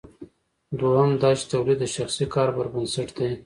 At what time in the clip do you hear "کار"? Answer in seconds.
2.35-2.49